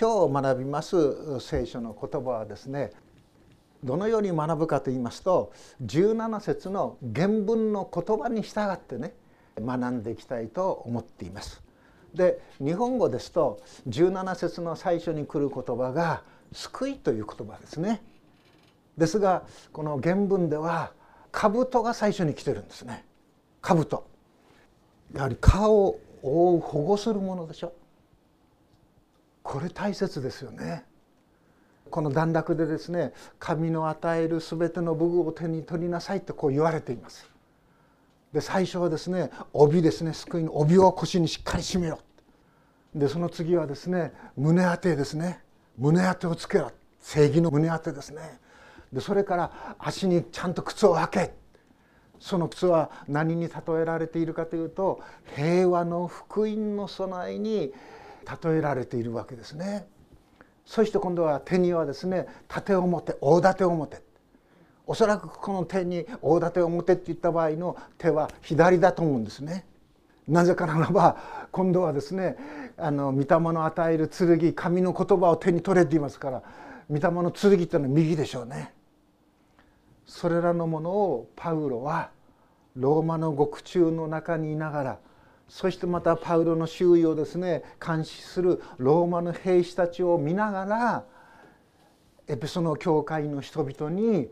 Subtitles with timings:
[0.00, 2.92] 今日学びます聖書の言葉はですね
[3.82, 5.52] どのように学ぶかと言いますと
[5.84, 9.12] 17節の原文の言葉に従ってね
[9.60, 11.60] 学んでいきたいと思っています。
[12.14, 16.22] で日本語ですと17節の最初に来る言葉が
[16.54, 18.00] 「救い」という言葉ですね。
[18.96, 19.42] ですが
[19.72, 20.92] この原文では
[21.32, 23.04] 「兜」が最初に来てるんですね。
[23.62, 24.04] 兜
[25.12, 27.72] やはり顔を覆う保護するものでしょ。
[29.48, 30.84] これ大切ですよね。
[31.90, 37.26] この段落でですね神の与える全ての武具を手に取りなさいとこう言われています。
[38.30, 41.98] で最初はですね帯ですね救いの帯を腰にしっかり締めろ。
[42.94, 45.40] でその次はですね胸当てですね。
[45.78, 46.70] 胸当てをつけろ。
[47.00, 48.20] 正義の胸当てですね。
[48.92, 51.34] でそれから足にちゃんと靴を履け。
[52.20, 55.00] その靴は何に例えられているかというと
[55.34, 57.72] 平和の福音の備えに
[58.42, 59.86] 例えられているわけですね。
[60.64, 64.02] そして今度は手にはですね盾を持て大盾を持て。
[64.86, 69.66] おそらくこの手に大盾を持てって言った場合の手は左だと思うんですね。
[70.26, 71.16] なぜかならば
[71.52, 72.36] 今度はですね
[72.76, 76.42] あの御霊の与える剣神の言葉を手に取れって言いますから
[76.90, 78.72] 御霊の剣っていうのは右でしょうね。
[80.06, 82.10] それらのものをパウロは
[82.76, 84.98] ローマの獄中の中にいながら
[85.48, 91.04] そしてまたパウロの周囲をですね監視するローマの兵士たちを見ながら
[92.28, 94.28] エペソの教会の人々に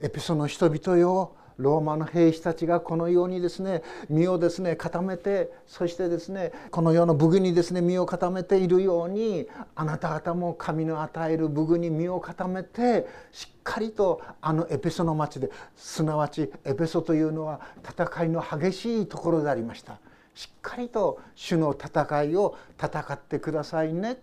[0.00, 19.98] エペソの人々よローマの兵士たちがこのようにですね身をですね固めてそしてですねこの世の武具にですね身を固めているようにあなた方も神の与える武具に身を固めてしっかりとあのエペソの町ですなわちエペソというのは戦いの激しいところでありました。
[20.38, 24.18] しっかりと主の戦いを戦ってくださいね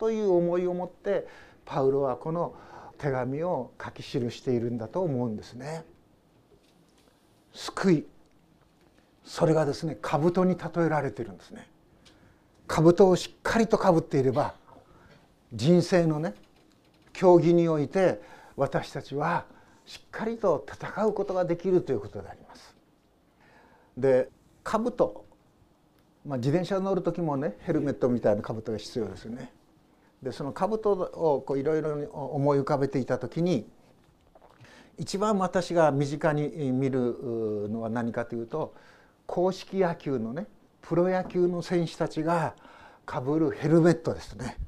[0.00, 1.28] という思いを持って
[1.64, 2.56] パウロはこの
[2.98, 5.84] 手紙を書き記しているんだと思うんですね。
[7.52, 8.06] 救い
[9.22, 11.68] それがですね兜に例えられているんですね。
[12.66, 14.54] 兜をしっかりとかぶっていれば
[15.54, 16.34] 人生のね
[17.12, 18.20] 競技において
[18.56, 19.44] 私たちは
[19.86, 22.74] しっかりと戦うことができるということであります。
[23.96, 24.28] で
[24.64, 25.29] 兜
[26.24, 29.52] まあ、自転車乗る時もねヘルメットみたいな兜が必要ですよね。
[30.22, 33.66] でその兜をいろいろ思い浮かべていた時に
[34.98, 38.74] 一番私が身近に見るのは何かというと
[39.26, 40.46] 公式野球のね
[40.82, 42.54] プロ野球の選手たちが
[43.06, 44.58] かぶるヘルメットですね。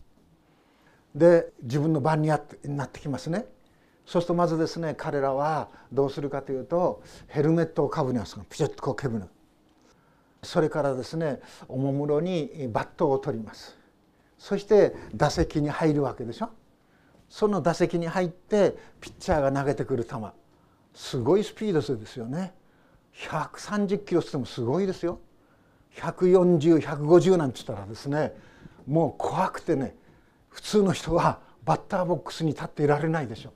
[1.15, 3.45] で自分の番になってきますね。
[4.07, 9.27] そうするとまずですね彼らはどうするかというとヘルメットをかぶりますピチッとこうけぶる。
[10.43, 13.77] それからですねおもむろにバットを取ります。
[14.39, 16.51] そして打席に入るわけでしょ。
[17.29, 20.17] その打席に入ってピッチャーが投げてくる球。
[20.95, 22.55] すごいスピードですよね。
[23.15, 25.21] 130キロってもすごいですよ。
[25.95, 28.35] 140150なんて言ったらですね
[28.87, 29.95] もう怖くてね
[30.49, 33.53] 普通の人はバッターボックスに立っていられないでしょ。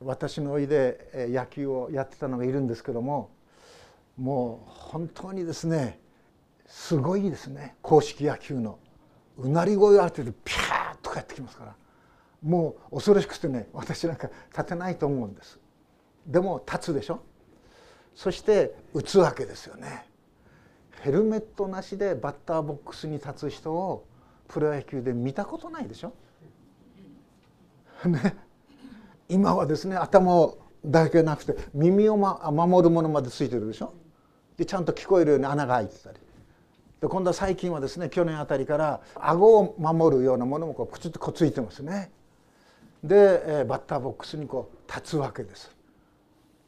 [0.00, 3.30] 私のおいで野球をやってたのがいるんですけども
[4.16, 6.00] もう本当にですね
[6.66, 8.78] すごいですね公式野球の。
[9.38, 11.74] うなり声を当ててピャーッとかやってきますから。
[12.42, 15.58] もう恐ろしくてね私なんか立てないと思うんです。
[16.26, 17.22] でも立つでしょ？
[18.14, 20.06] そして打つわけですよね。
[21.00, 24.06] ヘルメットなしでバッターボックスに立つ人を
[24.48, 26.12] プロ野球で見たことないでしょ？
[28.06, 28.36] ね。
[29.28, 30.52] 今はですね頭
[30.84, 33.94] だけなくて耳を守るものまでついてるでしょ？
[34.56, 36.18] でちゃんと聞こえるように穴が開いてたり。
[37.00, 42.12] で今度は最近はですね去年あたりから顎を守るようなものもこうくつっとこついてますね。
[43.02, 45.74] で、えバッターボックスにこう立つわけです。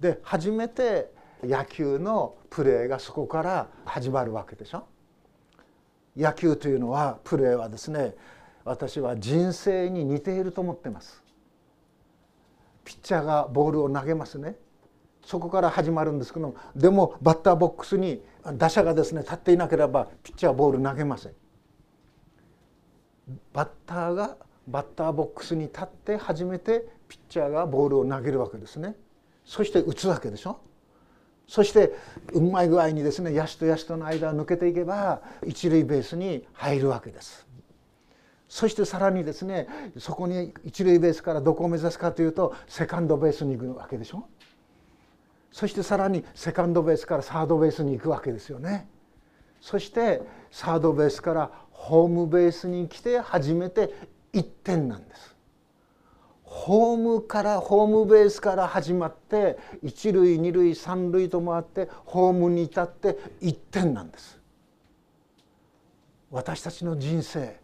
[0.00, 1.12] で初めて
[1.42, 4.86] 野球のプレーがそこから始まるわけでしょ。
[6.16, 8.14] 野球というのはプレーはですね
[8.64, 11.22] 私は人生に似ていると思ってます。
[12.84, 14.56] ピッチャーがボールを投げますね。
[15.24, 18.22] そこから始まるんですけどでもバッターボックスに
[18.54, 21.32] 打者がですね立っていなければピッチャーボール投げません。
[23.54, 24.36] バッターが
[24.68, 28.96] バッターボックスに立って初めてピッチャーがボールを投げるわけですね。
[29.44, 30.60] そして打つわけでしょ。
[31.46, 31.94] そして
[32.32, 37.46] うまい具合にですね野手と野手との間を抜けていけば一塁ベースに入るわけです。
[38.48, 39.68] そしてさらにですね
[39.98, 44.28] そこに一塁ベースからどこを目指すかというとセカンドベースに行くわけでしょ。
[45.54, 48.88] そしてさらにセカンドベースからサードベースに行くわけですよね。
[49.60, 50.20] そして
[50.50, 53.94] サードベースからホームベースに来て初めて
[54.32, 55.36] 1点なんです
[56.42, 64.40] ホームからホームベースから始まって一塁二塁三塁と回ってホームに至って1点なんです
[66.32, 67.60] 私たちの人生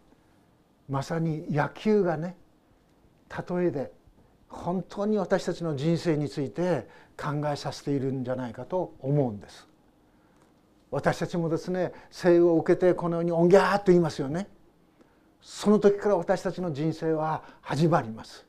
[0.89, 2.37] まさに野球がね
[3.49, 3.91] 例えで
[4.51, 6.87] 本当に私たちの人生について
[7.17, 9.67] 考えさせているんじゃないかと思うんです。
[10.91, 14.49] 私たちもですね生を受けてこのように「おんぎゃー」と言いますよね。
[15.41, 18.45] その時から私たちの人生は始まります。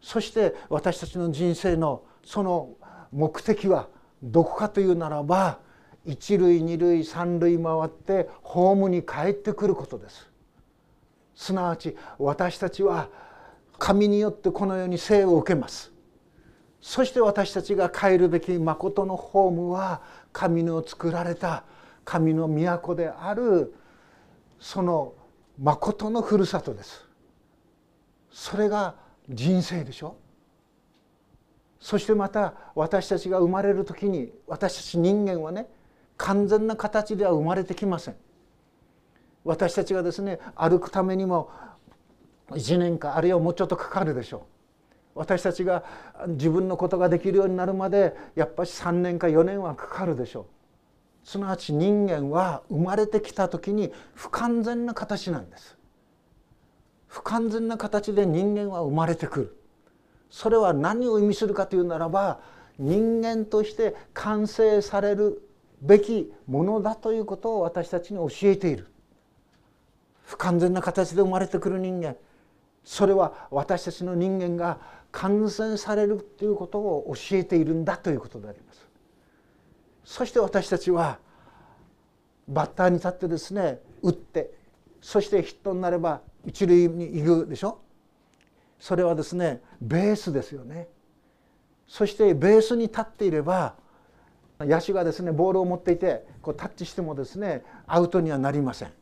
[0.00, 2.70] そして私たちの人生のその
[3.12, 3.88] 目的は
[4.22, 5.58] どこかというならば
[6.04, 10.30] 一塁二塁三塁回ってホームに帰ってくることです。
[11.34, 13.08] すなわち私たちは
[13.84, 15.92] 神によってこのように生を受けます。
[16.80, 20.00] そして私たちが帰るべき誠のホームは
[20.32, 21.64] 神の作られた
[22.02, 23.74] 神の都である
[24.58, 25.12] その
[25.60, 27.06] 誠のふるさとです。
[28.30, 28.94] それが
[29.28, 30.16] 人生でしょ。
[31.78, 35.66] そしてまた私たちが生まれる時に私たち人間はね
[36.16, 38.16] 完全な形では生まれてきません。
[39.44, 41.50] 私たちがですね歩くためにも
[42.50, 44.40] 1年かあるいはもうちょっとかかるでしょう。
[45.14, 45.84] 私たちが
[46.28, 50.44] 自分のことができるようになるまでやっぱり3年か4年はかかるでしょう。
[51.28, 55.78] すなわち人間は生まれてきた時に不完全な形なんです。
[57.06, 59.56] 不完全な形で人間は生まれてくる。
[60.30, 62.40] それは何を意味するかというならば
[62.78, 65.48] 人間として完成される
[65.80, 68.88] べきものだということを私たちに教えている。
[70.24, 72.16] 不完全な形で生まれてくる人間。
[72.84, 74.78] それは私たちの人間が
[75.10, 78.86] 完全されるということを教えているんだということであります。
[80.04, 81.18] そして私たちは
[82.46, 84.52] バッターに立ってですね打って
[85.00, 87.80] そしてヒットになれば一塁に行くでしょ。
[88.78, 90.88] それはですねベースですよね。
[91.86, 93.76] そしてベースに立っていれば
[94.60, 98.92] 野手がですねボールを持っていてこうタッチしてもですねアウトにはなりません。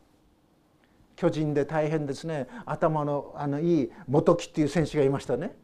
[1.22, 2.48] 巨人で大変ですね。
[2.66, 5.54] 頭のあのいい元木っていう選手がいましたね。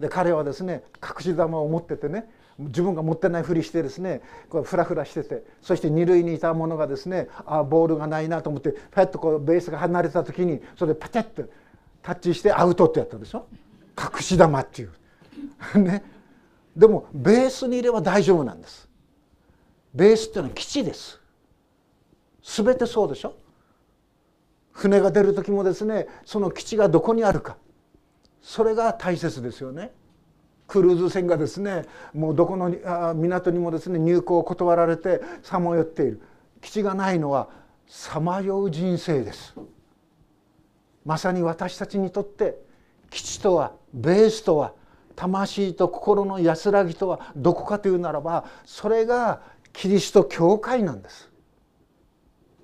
[0.00, 11.42] で彼はですね隠し球を持っててね自分が持ってないふりしてですねこうフラフラしててそして二塁にいたものがですねあボールがないなと思ってパッとこうベースが離れた時にそれでパチャッと
[12.00, 13.46] タッチしてアウトってやったでしょ？
[14.00, 14.92] 隠し球っていう。
[15.82, 16.02] ね。
[16.74, 18.88] でもベースにいれば大丈夫なんです。
[19.92, 21.20] ベースっていうのは基地です。
[22.42, 23.34] 全てそうでしょ？
[24.78, 27.56] 船が出る時もですねその基地がどこにあるか。
[28.40, 29.92] それが大切ですよね。
[30.68, 31.84] クルーズ船がですね
[32.14, 36.22] もうどこの港にもですね入港を断られてさまよっている。
[36.60, 37.48] 基地がないのは
[37.88, 39.56] さまよう人生です。
[41.04, 42.56] まさに私たちにとって
[43.10, 44.74] 基地とはベースとは
[45.16, 49.40] 魂と心の安らぎとはどこかというならばそれが
[49.72, 51.28] キリスト教会なんです。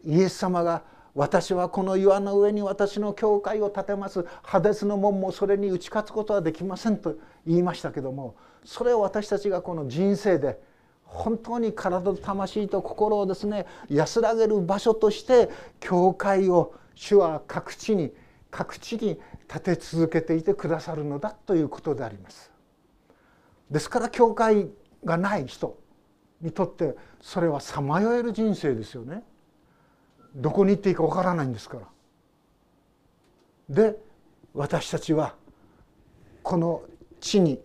[0.05, 7.17] イエス様が私はこの岩の上に私の教会を建てますハデスの門もそれに打ち勝つことはできませんと
[7.47, 8.35] 言いましたけども
[8.65, 10.59] それを私たちがこの人生で
[11.05, 18.13] 本当に体と魂と心をですね安らげる場所として教会を主は各地に
[18.51, 22.51] 各地に立て続けていてくださるのだということであります。
[23.71, 24.69] ですから教会
[25.05, 25.79] がない人
[26.41, 29.23] にとってそれはさまよえる人生ですよね。
[30.35, 31.87] どこに行っていいかわからないんですから。
[33.69, 33.97] で
[34.53, 35.35] 私たちは
[36.43, 36.83] この
[37.21, 37.61] 地に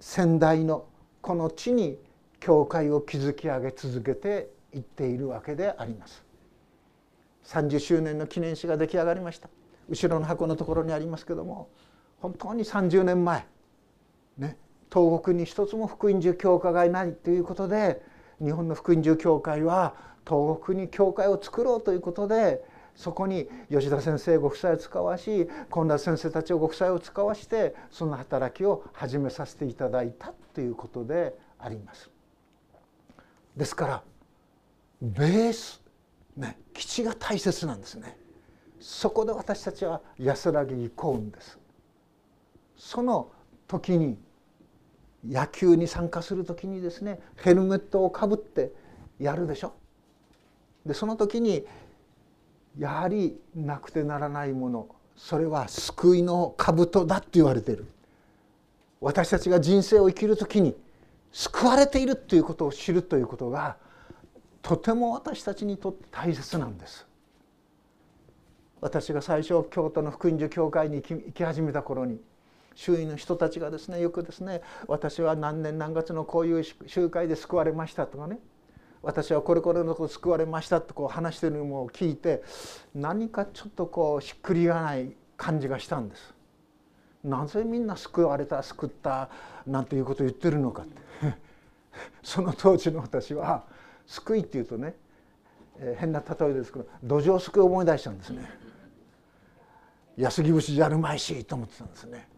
[0.00, 0.86] 先代の
[1.20, 1.98] この地に
[2.40, 6.24] 教会を築き上げ続けていっているわけであります。
[7.44, 9.48] 30周年の記念誌が出来上がりました
[9.88, 11.68] 後ろの箱のところにありますけども
[12.18, 13.46] 本当に30年前
[14.38, 14.56] ね
[14.92, 18.02] 東北に一つも福音住教会がいないということで
[18.42, 19.94] 日本の福音住教会は
[20.26, 22.64] 東北に教会を作ろうということで
[22.94, 32.10] そこに吉田先生ご夫妻を使わし本田先生たちをご夫妻を使わしてその働きを始めさせていただいたということであります。
[33.56, 34.02] ですから
[35.02, 35.82] ベース
[36.36, 38.16] ね基地が大切なんですね。
[38.80, 41.58] そこで私たちは安らぎに行うんです。
[42.76, 43.30] その
[43.66, 44.18] 時に
[45.26, 48.72] 野球に参加する時にですねヘルメットをかぶって
[49.18, 49.74] やるでしょ
[50.86, 51.64] でその時に
[52.78, 57.86] やはりなくてならないものそれは救いの兜だって言われてる。
[59.00, 60.74] 私たちが人生を生きる時に
[61.30, 63.76] 救われているということを知るということが
[64.62, 67.06] とても私たちにとって大切なんです。
[68.80, 72.20] 私が最初京都の福音所教会に行き始めた頃に
[72.74, 78.38] 周囲の人たちがですねよくですね私は何年何月のこういう集会で救われましたとかね
[79.04, 82.42] 私はこれこれのこと救われましたとこう話してるのを聞いて
[82.94, 86.34] 何かちょっとこうしっくりがない感じがしたんです。
[87.22, 89.30] なぜみんな救われた救った
[89.66, 91.36] なんていうことを言ってるのかって
[92.22, 93.64] その当時の私は
[94.06, 94.94] 救いっていうとね、
[95.78, 98.46] えー、変な例えですけど土壌救いを思い出したんですね。
[100.16, 102.28] 安来節じゃるまいしと思ってたんですね。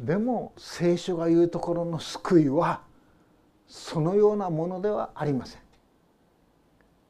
[0.00, 2.82] でも聖書が言うところの救いは
[3.72, 5.60] そのようなものではありません。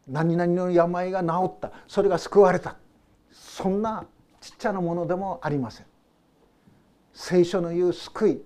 [0.06, 2.76] 何々の病が治ったそれが救われた
[3.32, 4.04] そんな
[4.40, 5.86] ちっちゃなものでもありません。
[7.12, 8.42] 聖書の言う救い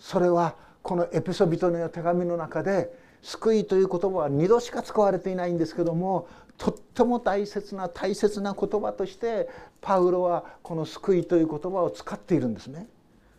[0.00, 2.92] それはこのエピソビトの手紙の中で
[3.22, 6.26] 救いという言葉は2度しか使われていないんですけども
[6.56, 9.48] とっても大切な大切な言葉として
[9.80, 12.88] パウロはこの救いという言葉を使っているんですね。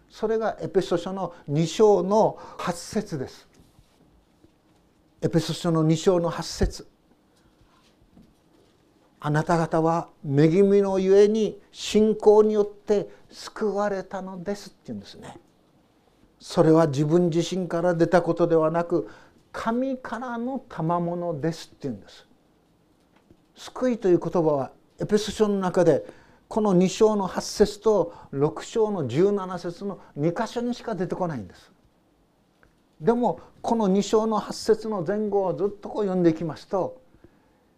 [0.09, 3.48] それがエペソ書の2章の8節です。
[5.21, 6.87] エペソ書の2章の8節
[9.19, 15.37] あなた方は恵みのゆえに信仰によって救われたのですって言うんですね。
[16.39, 19.09] それは自分自身から出たことではなく
[19.51, 22.25] 神からの賜物ですって言うんです。
[23.55, 24.71] 救いという言葉は
[25.01, 26.05] エペソ書の中で
[26.47, 31.73] この2章の8節と6章の17節の2箇所にしか出てこないんです。
[33.01, 37.01] でもこの2章の8節の前後をずっとこう読んでいきますと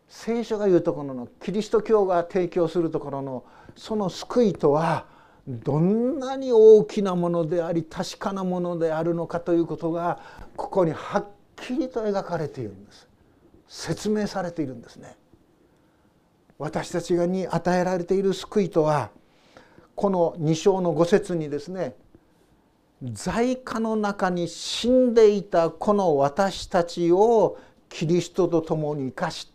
[0.08, 3.44] 聖書が言うところのキリスト教が提供するところの
[3.76, 5.06] その救いとは
[5.48, 10.20] どんなに大きなものであり確かなものであるのかということが
[10.56, 11.26] ここにはっ
[11.56, 13.08] きりと描かれているんです。
[13.68, 15.16] 説明されているんですね。
[16.60, 19.10] 私たちに与えられている救いとは
[19.96, 21.96] この2章の5節にですね
[23.04, 27.58] 在家の中に死んでいたこの私たちを
[27.90, 29.52] キリストと共に生かし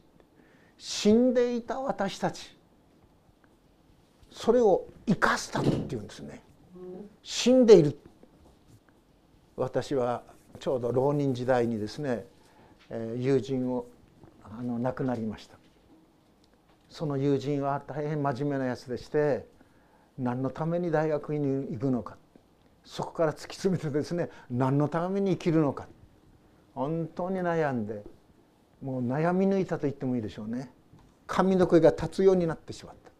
[0.78, 2.54] 死んでいた私たち。
[4.30, 6.42] それを生かすためっていうんですね。
[7.22, 7.98] 死んでいる。
[9.56, 10.22] 私は
[10.60, 12.26] ちょうど浪人時代にですね
[12.90, 13.86] 友人を
[14.44, 15.56] あの亡くなりました。
[16.90, 19.46] その友人は大変真面目なやつでして
[20.18, 22.16] 何のために大学に行くのか。
[22.87, 25.88] そこから突き詰めてですね何のために生きるのか。
[26.75, 28.05] 本当に悩んで
[28.81, 30.71] もう悩み抜いたと言ってもいいでしょうね。
[31.26, 33.11] 髪の毛が立つようになってしまった。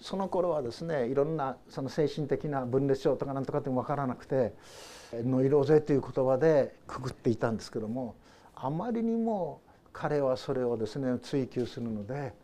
[0.00, 4.54] その頃はですねいろんなその精神的な分裂症とかなんとかっても分からなくて
[5.24, 8.14] 「ノイローゼ」という言葉でくくっていたんですけども
[8.54, 9.60] あまりにも
[9.92, 12.34] 彼はそれをですね追求するので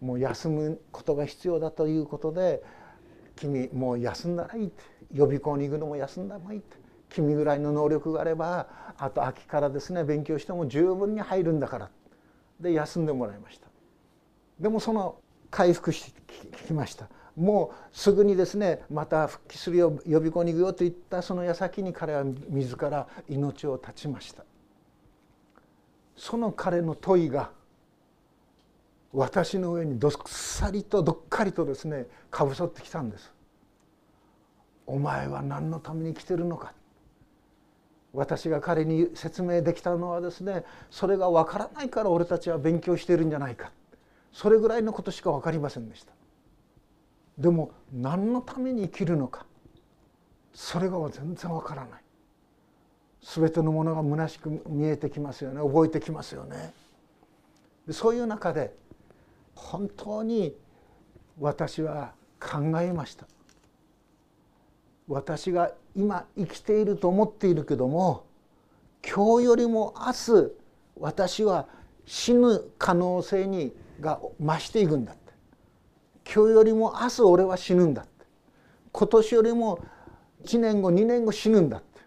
[0.00, 2.62] もう休むことが必要だということで
[3.36, 6.76] 「君もう休んだらいい」って予備校に行くのも休んだ方がいいって。
[7.10, 8.66] 君ぐらいの能力があれば
[8.98, 11.90] あと秋からですね勉強しても十分に入るんだから。
[12.60, 13.66] で休んでもらいました。
[14.58, 15.16] でもその
[15.50, 16.22] 回復して
[16.66, 17.08] きました。
[17.36, 24.44] もうすぐにですねまた復帰するよ予備校に行くよと言ったその矢先に彼は自ら命を絶ちました。
[26.16, 27.50] その彼の問いが
[29.12, 33.33] 私の上にどっさりとどっかりとですねかぶさってきたんです。
[34.86, 36.72] お前は何のために来てるのか。
[38.12, 43.72] 私が彼に説明できたのはですねそれが分からないから俺たちは勉強してるんじゃないか。
[44.32, 46.12] それぐらいのことしか分かりませんでした。
[47.38, 49.46] でも何のために生きるのか。
[50.52, 52.00] それが全然分からない。
[53.22, 55.60] 全てのものが虚しく見えてきますよね。
[55.60, 56.72] 覚えてきますよね。
[57.90, 58.74] そういう中で
[59.54, 60.54] 本当に
[61.40, 63.26] 私は考えました。
[65.08, 68.24] 私が今生きていると思っているけども
[69.06, 70.52] 今日よりも明日
[70.98, 71.66] 私は
[72.06, 75.32] 死ぬ可能性にが増していくんだって。
[76.24, 78.10] 今日よりも明日俺は死ぬんだって。
[78.92, 79.78] 今年よりも
[80.44, 82.00] 1年後2年後死ぬんだって。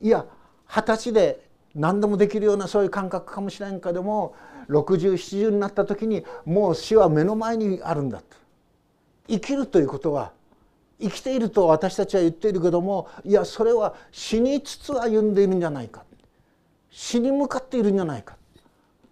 [0.00, 0.26] いや
[0.66, 4.34] 二十歳で何でもできるようなそういう感覚かもしれんかでも
[4.68, 8.24] 6070になった時にもう死は目の前にあるんだと
[9.28, 10.32] 生きるということは
[11.00, 16.04] 生きていると私たちは言っているけどもいやそれは死につつ歩んでいるんじゃないか。
[16.90, 18.36] 死に向かっているんじゃないか。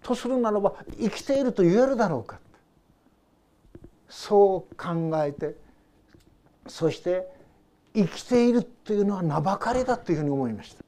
[0.02, 2.38] とするならば生きていると言えるだろうか。
[4.08, 5.56] そう考えて
[6.66, 7.28] そして
[7.94, 10.84] 生きているというのは名ばかりだというふうに思いました。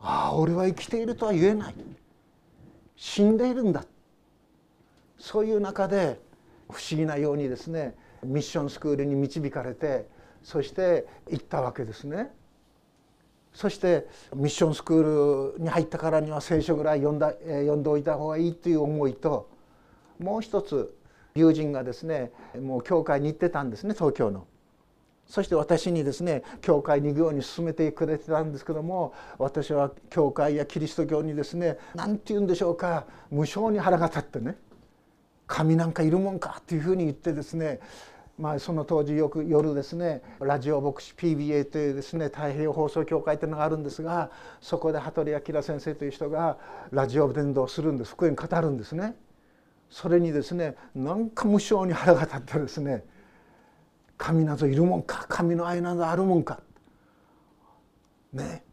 [0.00, 1.74] ああ俺は生きているとは言えない。
[2.96, 3.84] 死んでいるんだ。
[5.18, 6.18] そういう中で
[6.68, 10.08] 不思議なようにですねミッションスクールに導かれて
[10.46, 12.30] そして行ったわけですね。
[13.52, 19.50] そしてミッションスクールに入ったからには聖書ぐらい読んだ読んでおいた方がいいという思いと
[20.20, 20.96] もう一つ
[21.34, 22.30] 友人がですね
[22.62, 24.46] もう教会に行ってたんですね東京の。
[25.26, 34.56] そして私にですね教会に行くように勧めてくれてたんですけども私は教会やキリスト教にですね何て言うんでしょうか無性に腹が立ってね
[35.48, 37.80] 神なんかいるもんかっていうふうに言ってですね
[38.38, 46.58] まあ、その当時よく夜ですねラジオ牧師 PBA というですね太平洋放送協会というのがあるんですがそこで羽鳥明先生という人が
[46.90, 49.14] ラジオ伝道するんです福音語るんですね。
[49.88, 53.04] それにですねなんか無性に腹が立ってですね
[54.18, 56.60] 神などいるもんか神の愛などあるもんか
[58.32, 58.64] ね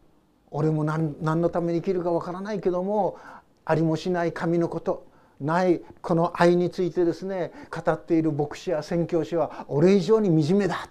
[0.52, 3.18] 俺も何何のために生きるかわからないけども
[3.64, 5.08] ありもしない神のこと
[5.40, 10.90] ないこの愛についてですね語っている牧師や宣教師は俺以上に惨めだ。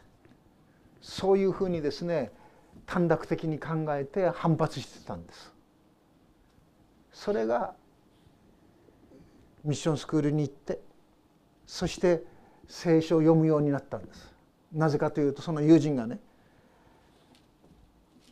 [1.01, 2.31] そういうふうにですね
[2.87, 5.53] 短絡的に考えて反発してたんです。
[7.13, 7.75] それが
[9.65, 10.81] ミッションスクールに行って
[11.67, 12.23] そして
[12.69, 14.33] 聖書を読むようになったんです。
[14.73, 16.19] なぜかというとその友人がね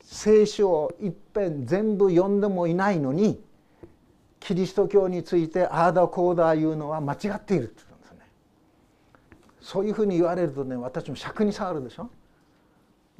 [0.02, 3.40] 聖書をいっぺん全部読んでもいないのに
[4.40, 8.18] キリスト教についてああだこうだ言うのは間違っているって言ったんですね。
[9.60, 12.10] そういうふうに言われるとね私も尺に触るでしょ。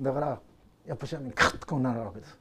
[0.00, 0.40] だから
[0.86, 2.38] やっぱしカッとこうなるわけです。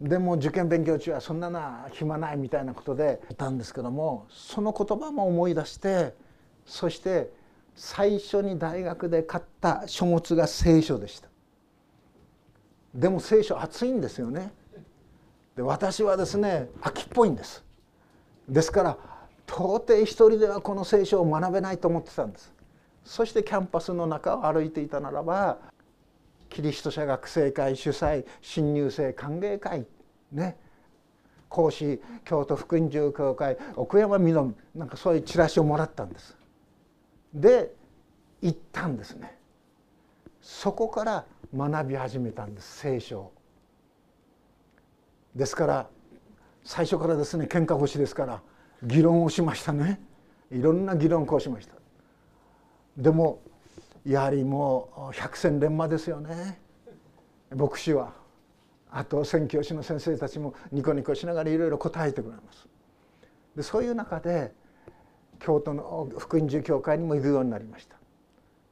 [0.00, 6.14] でも受験勉強中はそんなな暇ないみたいなことでいたんですけどもその言葉も思い出して
[6.66, 7.30] そして
[7.76, 11.28] 最初に大学で買った書物が聖書でした。
[12.94, 14.52] でも聖書熱いんですよね。
[15.56, 17.63] で私はですね秋っぽいんです。
[18.48, 18.98] ですから
[19.46, 22.52] 到底一人ではこの聖書を学べないと思ってたんです。
[23.04, 25.58] そしてキャンパスの中を歩いていたならば
[26.48, 29.86] キリスト者学生会主催新入生歓迎会
[30.32, 30.56] ね。
[31.48, 36.36] 講師京都福音住教会奥山みのなんかそういうチラシをもらったんです。
[37.32, 37.72] で
[38.42, 39.38] 行ったんですね。
[40.40, 43.30] そこから学び始めたんです聖書
[45.34, 45.88] ですから
[46.64, 48.42] 最初からですね喧嘩腰ですから
[48.82, 50.00] 議論をしましたね。
[50.50, 51.74] いろんな議論をしました。
[52.96, 53.40] でも
[54.04, 56.60] やはりもう百戦錬磨ですよね。
[57.54, 58.12] 牧師は
[58.90, 62.68] あと宣教師の先生たちもニコニコしながらいろいろ答えてくれます。
[63.56, 64.52] でそういう中で
[65.38, 67.96] 京都の福音寺教会にも行くようになりました。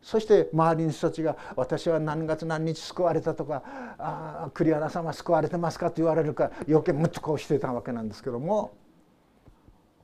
[0.02, 3.62] そして周りの人たちが「私は何月何日救われた」とか
[3.98, 8.72] 「あ栗原様救われてますか?」と言われるか余計むっとこうしてたわけなんですけども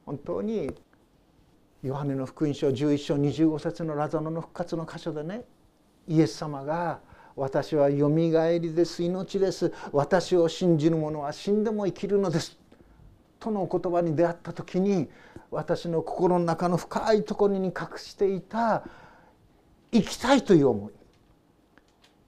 [0.07, 0.75] 本当に
[1.83, 5.45] ヨハネの福音書11章25節のラザノの復活の箇所でね
[6.07, 7.01] イエス様が
[7.35, 12.57] 「私はよみがえりです命です私を信じる者は死んでも生きるのです」
[13.41, 15.09] とのお言葉に出会った時に
[15.51, 18.85] 私の心の中の深いところに隠していた
[19.93, 20.93] 生きたいという思い。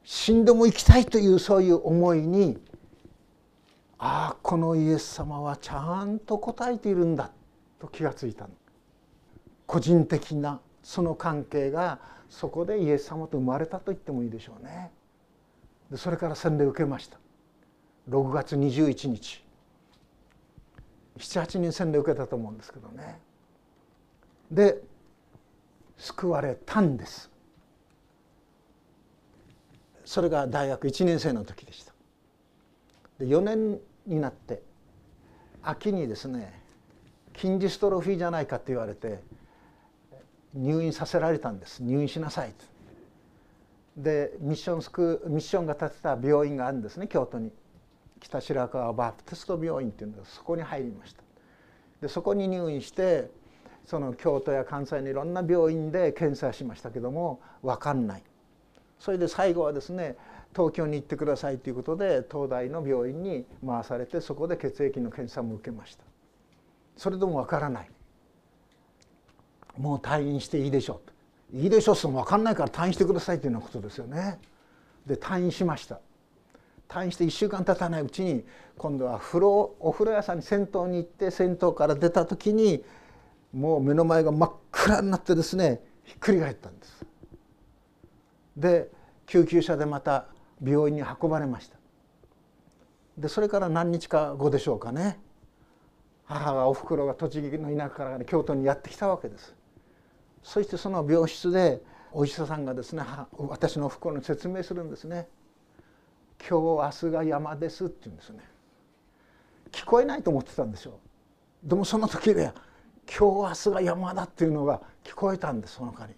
[0.05, 2.59] 死んでも生きたいというそういう思いに
[3.99, 7.31] ああこのイエス様はちゃんと答えているんだ
[7.79, 8.49] と気がついた
[9.66, 14.90] 個人的なその関係がそこでイエス様と生まれたと言ってもいいでしょうね。
[15.90, 17.18] でそれから洗礼を受けました。
[18.09, 19.44] 6月21日。
[21.18, 23.20] 78人洗礼を受けたと思うんですけどね。
[24.51, 24.83] で
[25.99, 27.30] 救われたんです。
[30.11, 31.92] それが大学1年生の時でした。
[33.20, 34.61] で4年になって
[35.62, 36.61] 秋にですね
[37.37, 39.20] 筋ジストロフィーじゃないかって言われて
[40.53, 41.85] 入院させられたんです。
[41.85, 42.53] 入院しなさい
[43.96, 44.03] と。
[44.03, 47.53] でミッションスクミッションが建てた病院があるんですね京都に。
[48.18, 51.23] 北白川バプテスト病院っていうのがそこに入りました。
[52.01, 53.31] でそこに入院して
[53.87, 58.25] その京都や関西のいろんな病院で検査しましたけども分かんない。
[59.00, 60.16] それで最後はですね
[60.54, 66.04] 東京に行ってくださいということで東大の病院に回されてそこで血液の検査も受けました。
[66.96, 67.90] それでもわからない。
[69.78, 71.00] もう退院していいでしょ
[71.52, 74.38] ういいでしょうって分かんないから退院してくださいというようなことですよね。
[75.06, 76.00] で退院しました。
[76.88, 78.44] 退院して1週間経たないうちに
[78.76, 82.84] 今度は風呂お風呂屋さんに銭湯に行って銭湯から出た時に
[83.52, 86.99] もう目の前が真っ暗になってですねひっくり返ったんです。
[88.61, 88.90] で
[89.27, 90.27] 救急車でまた
[90.64, 91.77] 病院に運ばれました
[93.18, 95.18] でそれから何日か後でしょうかね
[96.25, 99.55] 母がおふくろが栃木の田舎から、ね、京都にやってきたわけです
[100.42, 105.29] そしてその病室でお医者さんがですね私の不幸に説明するんですね。
[106.40, 106.59] 今
[106.90, 108.40] 日明日が山ですって言うんですね。
[109.70, 110.99] 聞こえないと思ってたんでしょ
[111.64, 111.68] う。
[111.68, 112.53] でもその時で
[113.07, 116.14] 今日明日が山だっていうのが聞こえたんですその中に。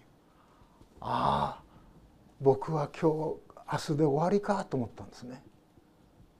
[1.01, 1.62] ああ
[2.43, 3.37] 僕は今日
[3.71, 5.41] 明日で終わりかと思ったんですね。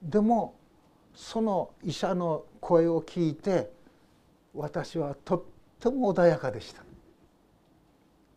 [0.01, 0.59] でも
[1.15, 3.71] その医者の声を聞いて
[4.53, 5.43] 私はとっ
[5.79, 6.83] ても穏やかでした。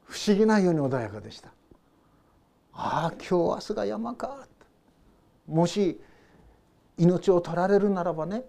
[0.05, 1.49] 不思議なように穏やかでした。
[2.73, 4.47] ああ今日明日が山か。
[5.49, 6.01] もし
[6.99, 8.45] 命を取られるならばね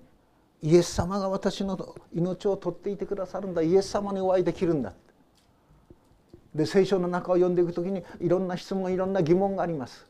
[0.62, 3.64] イエス様が私の命を取っていてくださるんだ。
[3.64, 4.94] イエス様にお会いできるんだ。
[6.58, 10.08] で聖書の中を読んでいく時にいろんな質問いろんな疑問があります。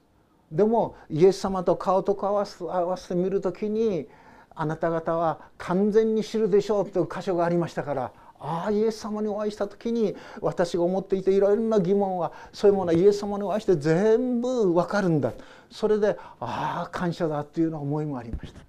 [0.51, 4.07] でもイエス様と顔と顔を合わせてみる時に
[4.55, 15.33] あなた方は完全に知るでしょうという箇所がありましたからああイエス様にお会いした時に私が思っていていろいろな疑問はそういうものはイエス様にお会いして全部分かるんだ。
[15.69, 18.61] それでああ感謝だっていうの思いもありました。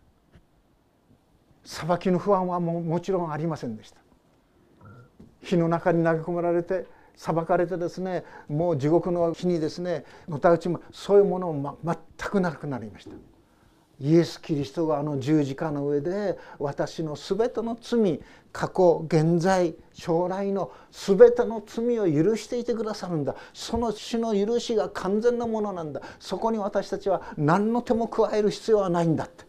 [1.64, 3.98] 裁きの不安はももちろんありませんでした。
[5.42, 6.86] 火の中に投げ込められて
[7.18, 13.10] 裁かれてですねもう地獄の火にですねのたうちもそういうものも、ま、全くなくなりました。
[14.00, 18.20] イエス・キリストがあの十字架の上で私の全ての罪
[18.52, 23.34] 過去現在将来の全ての罪を許していてくださるんだ。
[23.52, 26.00] その死の許しが完全なものなんだ。
[26.20, 29.44] そこに私たちは何の手も加える必要はないんだって。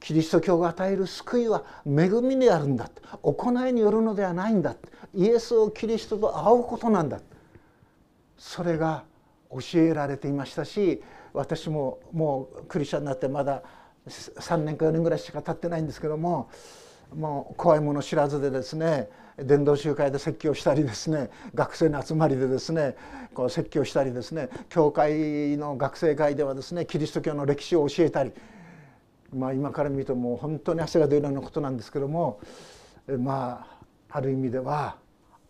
[0.00, 2.88] キリスト教が与える救いは恵みであるんだ
[3.20, 4.88] 行いによるのではないんだって。
[5.14, 7.20] イエスをキリストと会うことなんだ。
[8.38, 9.04] それが
[9.50, 13.62] 教えられていましたし私ももうクリスチャンになってまだ
[14.06, 16.50] 3年か4年ぐらいしか経ってないんですけども
[17.14, 22.96] もう怖いもの知らずでですね伝道集会で説教したりですね学生の集まりでですね
[23.34, 28.32] こう説教したりですね教会の学生会ではですねキリスト教の歴史を教えたり
[29.32, 32.40] まあ今から見るともう本当に汗が出るようなことなんですけども
[33.18, 33.77] まあ
[34.10, 34.96] ある意味では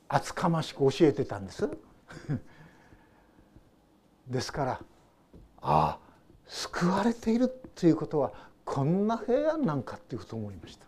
[0.08, 1.68] 厚かましく教えてたんです。
[4.26, 4.80] ですからあ
[5.62, 5.98] あ
[6.46, 8.32] 救われているということは
[8.64, 10.86] こんな平安なんかっていうことを思いました。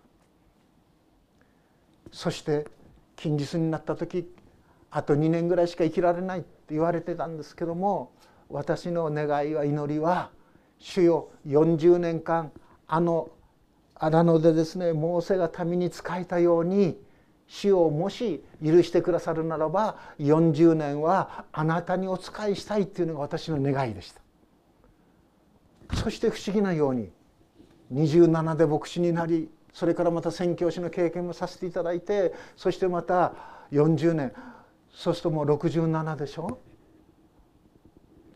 [2.12, 2.66] そして
[3.16, 4.34] 近日になった時
[4.90, 8.12] あと2年ぐらいしか生きられないって言われてたんですけども
[8.48, 10.30] 私の願いは祈りは
[10.78, 12.50] 主よ40年間
[12.88, 13.30] あの
[13.94, 16.98] 荒野でですねモーセが民に仕えたように
[17.52, 24.20] 主をもし許してくださるならば40年はあなたにお仕えしたいっていうのが私の願いでした。
[25.96, 27.10] そして不思議なように
[27.92, 33.34] 27で牧師になりそれからまた宣教師の経験もさせていただいてそしてまた
[33.72, 34.32] 40年
[34.94, 36.60] そうするともう67でしょ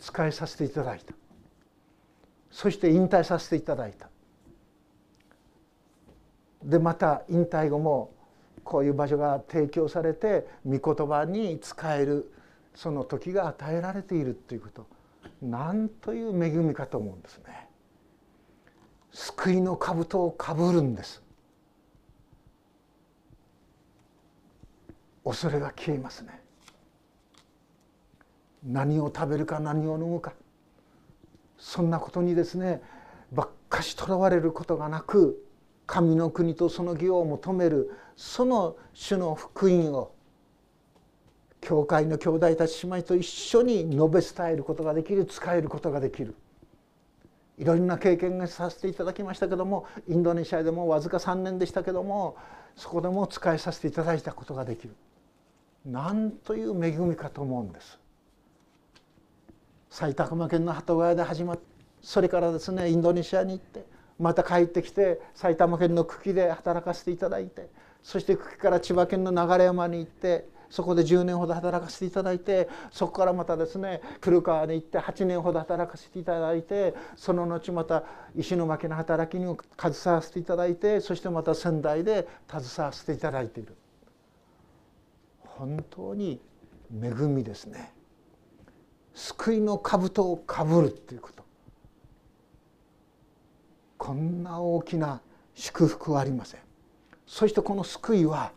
[0.01, 1.15] 使いさせていただいた。
[2.51, 4.11] そして引退させていただいた。
[6.65, 8.14] でまた引退後も
[8.65, 12.33] こういう場所が提供されて御言葉に使える
[12.75, 14.87] その時が与えられているということ
[15.43, 17.69] なんという恵みかと思うんですね。
[19.13, 21.23] 救いの兜をかぶるんです。
[25.25, 26.45] 恐れが消えますね。
[28.65, 30.33] 何を食べるか何を飲むか
[31.59, 32.83] そんなことにですね
[33.33, 35.45] ばっかしとらわれることがなく
[35.87, 40.13] 神の国とその義を求めるその主の福音を
[41.61, 46.35] 教会の兄弟たち姉妹と一緒に述べ伝えることができる使えることができる。
[47.57, 52.37] いろんな経験がさせていただきましたけどもインドネシアでもわずか3年でしたけども
[52.75, 54.95] そこでも使いさせていただいたことができる。
[55.87, 57.99] なんという恵みかと思うんです。
[59.91, 61.63] 埼玉県の鳩ヶ谷で始まって
[62.03, 63.87] それからですねインドネシアに行って
[64.19, 67.71] また帰ってきて埼玉県の久喜で働かせていただいて
[68.05, 78.05] そして久喜から千葉県の流山に行ってそこで10年ほど働かせていただいてそこからまたですね古川に行って8年ほど働かせていただいてその後また
[78.37, 83.75] 石巻の働きにも携わせていただいてそしてまた仙台で携わせていただいている。
[85.45, 86.41] 本当に
[87.03, 87.93] 恵みですね。
[89.15, 91.45] 救いの兜をかぶるっていうこと。
[93.97, 95.23] こんな大きな
[95.55, 96.61] 祝福はありません。
[97.27, 98.53] そしてこの救いは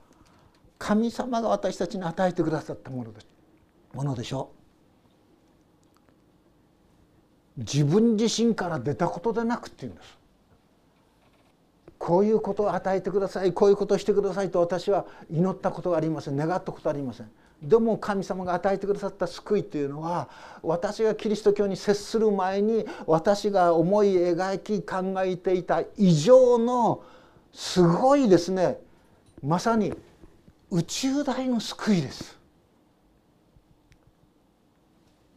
[0.77, 3.27] 神様が私たちに与えてくださったものです。
[3.93, 4.51] ものでしょ
[7.58, 7.62] う。
[7.62, 10.17] 自分自身から出たことでなくっていうんです。
[11.97, 16.38] こういうことを与えてくださいこういうことをしてくださいと私は祈ったことがありません。
[16.38, 17.32] 願ったことありません。
[17.62, 20.30] でも神様が与えてくださった救いというのは
[20.62, 27.01] 私がキリスト教に接する前に私が思い描き考えていた以上の
[27.58, 28.78] すごいですね。
[29.43, 29.91] まさに
[30.70, 32.38] 宇宙大の救いです。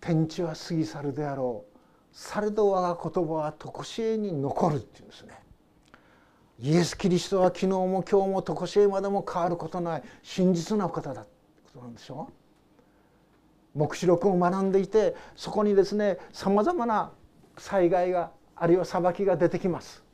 [0.02, 1.78] 天地は過ぎ去るであろう。
[2.12, 5.32] されど我が言葉は常しえに残るっていうんですね。
[6.58, 10.02] イエス・キリストは昨日も今日も常しえまでも変わることない。
[10.22, 11.22] 真実な方だ。
[11.22, 11.30] って
[11.72, 12.28] ことなんでしょ
[13.74, 13.78] う。
[13.78, 17.12] 黙示録を学んでいてそこにですねさまざまな
[17.56, 20.09] 災害があるいは裁きが出てきます。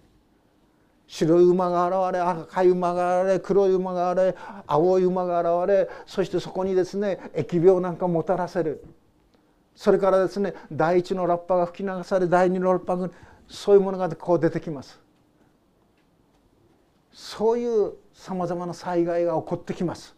[1.06, 8.84] 白い馬が現れ赤い馬が現れ黒い馬が現れ青い馬が現れそしてそこにですね疫病なんかもたらせる。
[9.74, 13.10] それからですね第一のラッパが吹き流され第二のラッパが
[13.46, 14.98] そういうものがこう出てきます。
[17.12, 20.16] そういうさまざまな災害が起こってきます。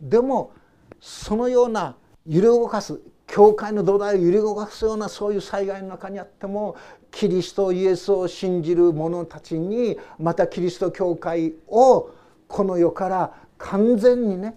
[0.00, 0.52] でも
[1.00, 6.76] そのような揺れ動かす教会の土台を揺れ動かすようなそういう災害の中にあっても
[7.10, 12.10] キリストイエスを信じる者たちにまたキリスト教会を
[12.48, 14.56] この世から完全にね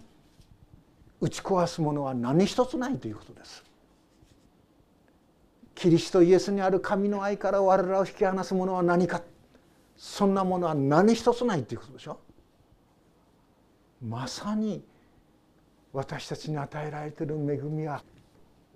[1.19, 3.63] 打ち壊すものは何一つないということです。
[5.75, 9.21] キリストイエスにある神の愛から我らを引き離すものは何か。
[9.95, 12.19] そんなものは何一つないということでしょ。
[14.01, 14.83] まさに
[15.93, 18.03] 私たちに与えられている恵みは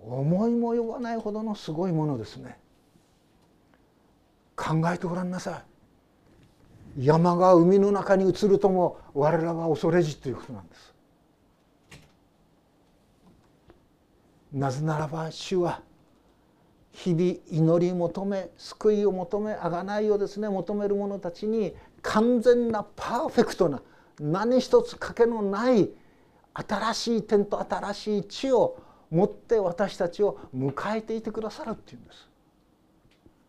[0.00, 2.56] 思いもよばないほどのすごいものですね。
[4.68, 5.62] 考えてごらんなさ
[6.98, 7.06] い。
[7.06, 10.94] 山が海の中に移るとも我らは恐れじということなんです。
[14.52, 15.80] なぜならば主は
[16.92, 23.82] 日々祈り求め救いを求め贖いをですね求める者たちに完全なパーフェクトな
[24.18, 25.90] 何一つ賭けのない
[26.54, 28.78] 新しい天と新しい地を
[29.10, 32.27] 持って私たちを迎えていてくださるっていうんです。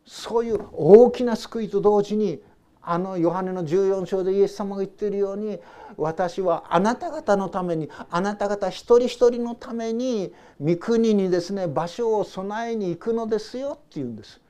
[0.10, 2.42] そういう大きな救いと同時に
[2.82, 5.60] あのヨハネの14章でイエス様が言っているように
[5.98, 14.42] 私はあなた方のためにあなた方一人一人のために御国にですね場所を備えに行くのですよっていうんです。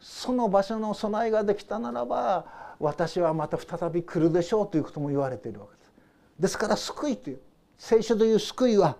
[0.00, 5.92] その場所の備えができたならば私はまた再び来るでしょうということも言われているわけです。
[6.40, 7.40] ですから救いという
[7.78, 8.96] 聖書という救いは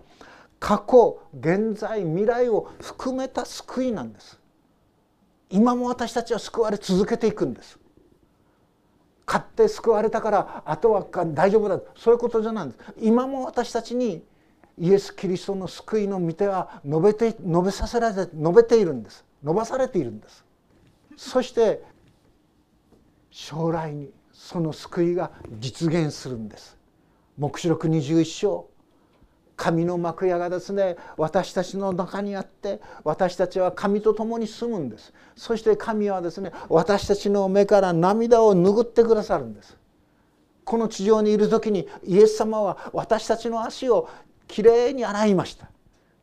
[0.57, 4.40] 過去現在未来を含めた救いなんです。
[5.51, 7.77] 今も私たちは救われ続けていくんです。
[9.25, 11.79] 買って救われたからあとは大丈夫だ。
[11.95, 12.93] そういうことじゃないんです。
[12.99, 14.23] 今も私たちに
[14.77, 19.23] イエス・キリストの救いの御手は述べて述べさせられて述べているんです。
[19.43, 20.43] 伸ばされているんです。
[21.17, 21.83] そして
[23.29, 26.77] 将来にその救いが実現するんです。
[27.37, 28.70] 黙示録21章。
[29.55, 35.13] 神の幕屋がですね私たちの中にあって私たちは神と共に住むんです。
[35.35, 39.77] そして神はですね私たちの目から涙を拭ってくださるんです。
[40.63, 44.09] この地上にいる時にイエス様は私たちの足を
[44.47, 45.69] きれいに洗いました。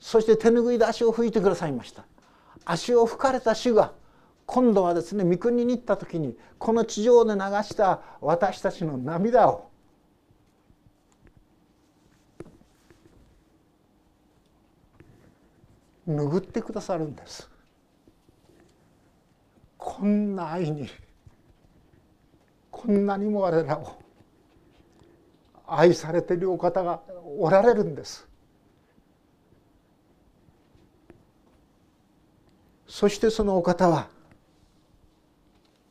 [0.01, 2.05] そして手ぬぐいで足を拭いてくださいました。
[2.65, 3.93] 足を拭かれた主が
[4.47, 9.68] 今度はですね御国に行った時にこの地上で流した私たちの涙を
[16.09, 17.49] 拭ってくださるんです。
[19.77, 20.89] こんな愛に
[22.71, 23.97] こんなにも我らを
[25.67, 27.03] 愛されているお方が
[27.39, 28.27] おられるんです。
[32.87, 34.09] そしてそのお方は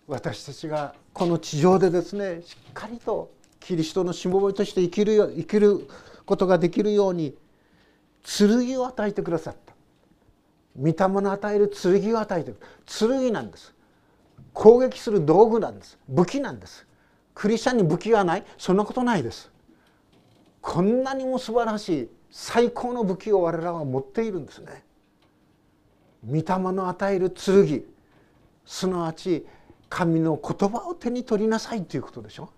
[0.07, 5.87] 私たちがこの地上でですねしっかりとキリストのしもべとして生きるよ生きる
[6.25, 7.35] ことができるように
[8.23, 9.66] 剣を与えてくださった。
[10.77, 12.57] 御霊の与える剣を与えてる。
[12.85, 13.73] 剣なんです。
[14.53, 15.97] 攻撃する道具なんです。
[16.07, 16.85] 武器なんです。
[17.33, 18.45] クリスチャンに武器はない。
[18.57, 19.51] そんなことないです。
[20.61, 24.83] こんなにも素晴らしい最高の武器を我らは持っているんですね。
[26.25, 27.83] 御霊の与える剣。
[28.65, 29.45] すなわち
[29.89, 32.49] 神の言葉を手に取りなさいということでしょ。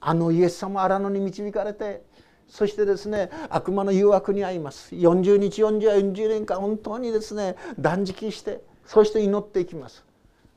[0.00, 2.04] あのイエス様荒野に導かれて
[2.48, 10.04] そしてですね悪魔の誘惑に遭います40日40 40年間本当にですね断食してそして祈っていきます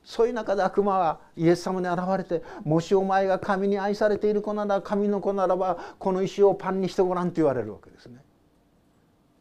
[0.04, 8.24] そういう中で悪魔はイエス様に現れて「もしお前が神に愛されている子なら神の子ならばこの石をパンにしてごらん」と言われるわけですね。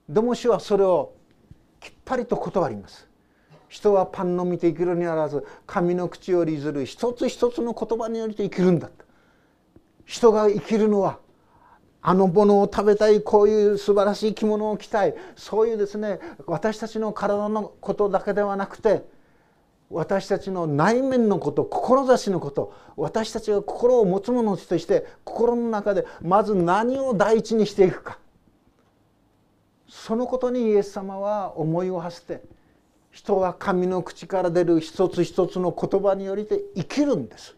[0.08, 1.12] でも主はそれを
[1.78, 3.08] きっぱりと断ります。
[3.68, 8.90] 人はパンの見て生きるにあらず神の口より譲る一つ一つの言葉によりて生きるんだ
[10.04, 11.20] 人が生きるのは
[12.02, 15.14] あのものを食べたいこういう素晴らしい着物を着たい。
[15.36, 19.02] そういうですね私たちの体のことだけではなくて
[19.90, 28.18] 私たちの内面のこと志のこと私たちが心を持つ者として心の中でまず何を第一にしていくか。
[29.88, 32.44] そのことにイエス様は思いを馳せて
[33.10, 37.56] 人は神の口から出る一つ一つの言葉によりて生きるんです。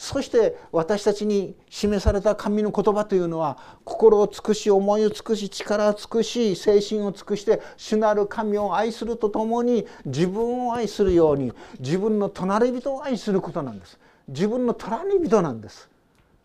[0.00, 14.00] そして私たちに示された神の言葉というのは心を尽くし思いを尽くし力を尽くし精神を尽くして主なる神を愛するとともに自分を愛するように自分の隣人を愛することなんです。
[14.28, 15.90] 自分の隣人なんです。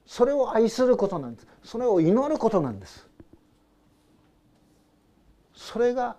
[0.05, 1.47] それを愛することなんです。
[1.63, 3.07] それを祈ることなんです。
[5.53, 6.17] それが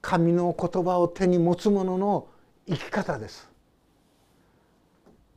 [0.00, 2.26] 神の言葉を手に持つ者の
[2.66, 3.49] 生き方です。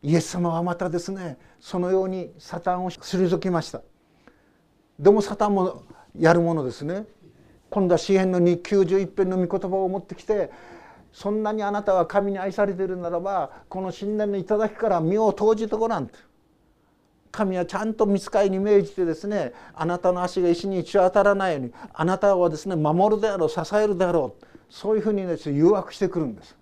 [0.03, 3.81] イエス様はまたですねそのようにサタンを退きました。
[4.99, 5.83] でもサタンも
[6.17, 7.05] やるものですね。
[7.69, 10.51] 今度は詩篇の2 91編の御言葉を持ってきて
[11.11, 16.09] そんなにあなたは神に愛されているならばこの新年の頂から身を投じてごらん
[17.31, 26.55] 神はちゃんと見つかりに命じてですねあなたの足が石に打ち当たらないようにあなたはですね守るであろう支えるであろうそういうふうにね誘惑してくるんです。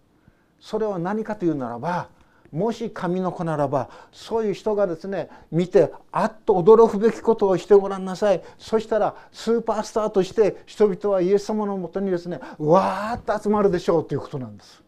[0.62, 2.08] それは何かというならば
[2.52, 8.42] もし神の子ならばそういう人がですね見てあっと驚くべきことをしてごらんなさい。
[8.58, 14.84] そしたらスーパースターとして人々はイエス様のもとにですねわーっと集まるでしょうということなんです。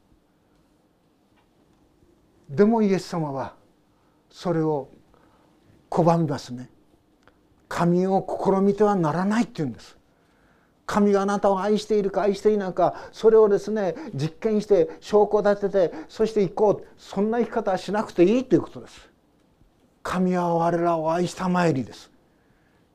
[2.49, 3.53] でもイエス様は
[4.29, 4.89] それを
[5.89, 6.69] 拒みますね。
[7.69, 9.97] 神を試みてはならないって言うんです。
[10.93, 16.87] 神があなたを愛しているか愛していないかそれをですね実験して証拠を立ててそして行こう。
[16.99, 19.09] そんな生き方はしなくていいということです。
[20.03, 22.11] 神は我らを愛したまえりです。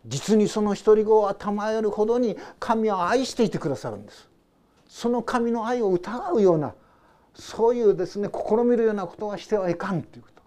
[0.06, 4.28] 実にその独り子を賜るほどに神は愛していてくださるんです。
[4.88, 6.74] その神の愛を疑うような
[7.34, 10.37] そういうですね試みるようなことはしてはいかんということ。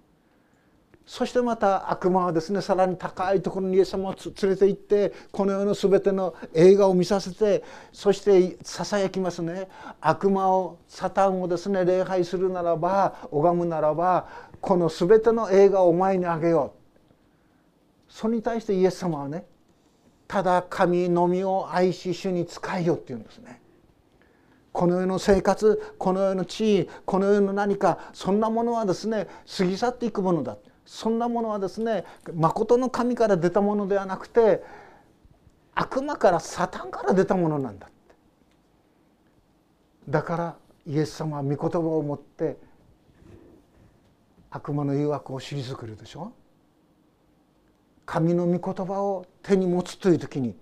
[1.11, 9.67] そしてまた悪魔はですねさらに高いところにイエス様を連れて行ってこの世の全ての映画を見させてそしてささやきますね。
[9.99, 14.29] 悪魔をサタンをですね礼拝するならば拝むならば
[14.61, 16.79] この全ての映画をお前にあげよう。
[18.07, 19.43] それに対してイエス様はね
[20.29, 23.59] ただ神のみを愛し主に仕えよって言うんですね。
[24.71, 30.55] この世の生活この世の地位この世の何かそんなものはですね過ぎ去っていくものだ
[30.91, 32.03] そんなものはですね
[32.35, 34.61] 誠の神から出たものではなくて
[35.73, 37.95] 悪魔からサタンから出たものなんだって。
[40.09, 42.57] だからイエス様は御言葉を持って
[44.49, 46.33] 悪魔の誘惑を退けるでしょ。
[48.05, 50.53] 神の御言葉を手に持つという時に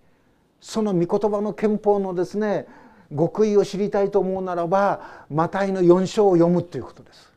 [0.61, 2.67] その御言葉の憲法のですね
[3.09, 7.33] 極意を知りたいと思うならばマタイの4章を読むということです。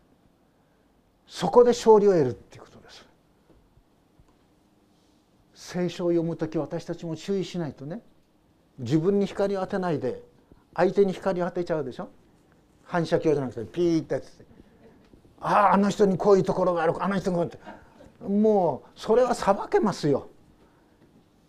[1.26, 2.62] そこで勝利を得るっていう
[5.72, 8.02] 聖書を読む時私たちも注意しないとね。
[8.78, 10.22] 自分に光を当てないで
[10.74, 12.10] 相手に光を当てちゃうでしょ。
[12.84, 14.28] 反射鏡じゃなくてピーってやって
[15.40, 16.94] あああの人にこういうところがある。
[17.02, 17.58] あの人がって
[18.26, 20.28] もうそれは裁けますよ。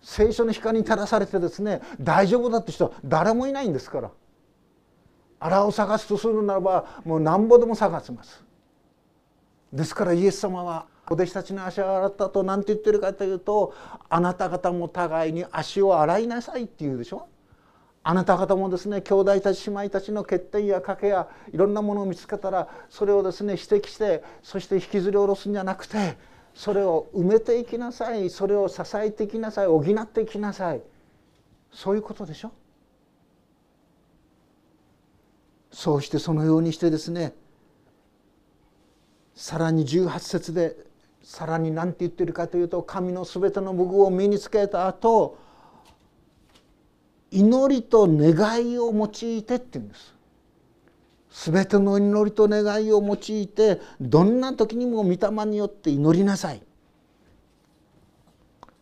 [0.01, 4.11] 聖書の光に照らされてですね大丈夫だって人は誰もいないんですから。
[5.39, 8.41] あらを探すとするならばもうなんぼでも探せます。
[9.73, 13.73] ですからイエス様はお弟子たちの足を洗ったと何て言ってるかというと
[14.09, 17.27] あなた方も互いに足を洗いなさいって言うでしょ？
[18.03, 26.17] あなた方もですね兄弟たち姉妹たちの欠点や賭けやいろんなものを見つけたらそれをですね指摘してそして引きずり下ろすんじゃなくて
[26.53, 30.81] それを埋めていきなさいそれを支えていきなさい補っていきなさい。
[31.71, 32.51] そういうことでしょ？
[35.71, 37.33] そうしてそのようにしてですね
[39.33, 40.77] さらに18節で
[41.23, 45.37] さらに何て言ってるかというと神の全ての武具を身につけた後
[47.31, 50.13] 祈りと願いを用いてって言うんです。
[51.51, 56.61] 全ての祈りと願いを用いてどんな時にも御霊によって祈りなさい。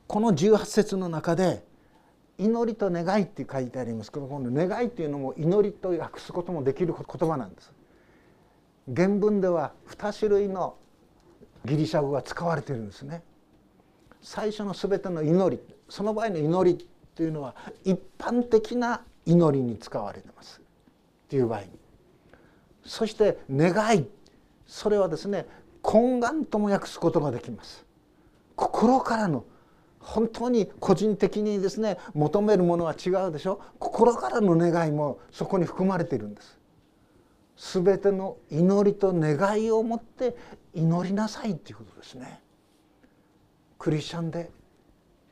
[0.07, 1.63] この18節の中で
[2.37, 7.71] 祈りと願いって書いてありますけどこの願いっていうのも祈りと訳すこともできる言葉なんです。
[8.93, 10.75] 原文では2種類の
[11.65, 13.21] ギリシャ語が使われてるんですね。
[14.21, 20.59] 最初の全ての祈りその場合の祈りというのは一般的な祈りに使われてます。
[20.59, 21.67] っていう場合に。
[22.83, 24.07] そして願い。
[24.65, 25.45] それはですね
[25.83, 27.85] 懇願とも訳すことができます。
[28.55, 29.43] 心からの。
[29.99, 33.61] 本当に個人的にですね求めるものは違うでしょ。
[33.79, 36.57] 心からの願いもそこに含まれているんです。
[37.57, 40.35] 全ての祈りと願いを持って
[40.73, 42.41] 祈りなさいっていうことですね。
[43.77, 44.49] クリスチャンで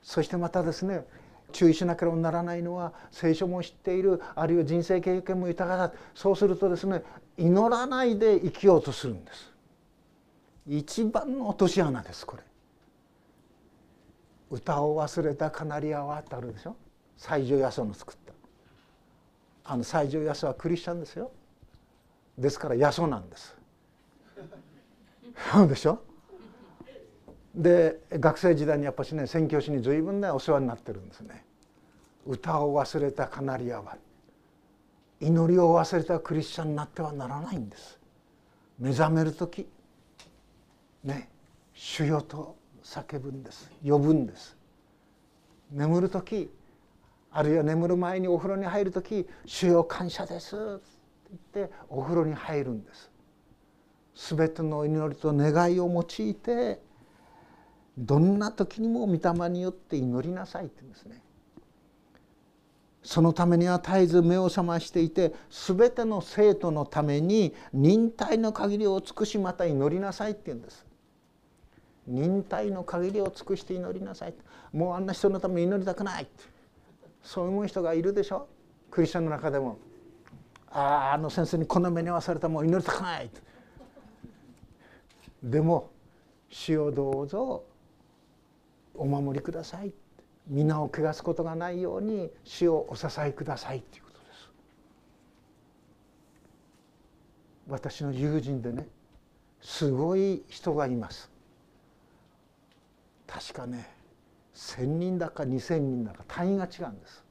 [0.02, 1.06] そしてまたですね
[1.52, 5.94] 注意しなければならないのは聖書も知っているあるいは人生経験も豊かだ。
[6.14, 7.04] そうするとですね
[7.38, 9.52] 祈らないで生きようとするんです。
[10.68, 12.44] 一番の落とし穴ですこれ。
[14.52, 16.76] 歌を忘れたカナリアはってあるでしょ。
[17.18, 18.34] 西条ヤソの作った。
[19.72, 21.32] あの西条ヤソはクリスチャンですよ。
[22.40, 23.56] ですからヤソなんです。
[25.52, 26.00] そ うでしょ？
[27.54, 31.46] で学生時代にやっぱしね宣教師に随分ねお世話になってるんですね。
[32.26, 33.98] 歌を忘れたカナリアは
[35.20, 38.00] 祈りを忘れたクリスチャンになってはならないんです。
[38.78, 39.68] 目覚める時
[41.04, 41.30] ね
[41.74, 43.70] 主よと叫ぶんです。
[43.86, 44.56] 呼ぶんです。
[45.72, 46.50] 眠る時
[47.32, 50.80] あるいは眠る前にお風呂に入る時「主よ感謝です」
[51.30, 53.12] 言ってお風呂に入るんです。
[54.36, 56.82] 全ての祈りと願いを用いて
[57.98, 61.22] どんな時にも御霊によって祈りなさいって言うんですね。
[63.02, 70.86] そのためには絶えず目を覚ましていて全ての生徒のために忍耐の限りを尽くしまた祈りなさいって言うんです。
[72.08, 74.34] 忍耐の限りを尽くして祈りなさい。
[74.74, 76.28] もうあんな人のために祈りたくない
[77.24, 78.48] そう思う人がいるでしょ。
[78.92, 79.78] クリスチャンの中でも。
[80.72, 83.30] あああの先生にこの目に合わされたもう祈りたくない
[85.44, 85.90] でも
[86.50, 87.64] 死をどうぞ
[88.96, 89.94] お守りください
[90.48, 94.50] 皆を汚すことがないように死をお支えくださいということです。
[97.68, 98.88] 私の友人でね
[99.62, 101.30] すごい人がいます。
[103.28, 103.88] 確かね
[104.56, 107.24] 1,000人だか2,000人だか単位が違うんです。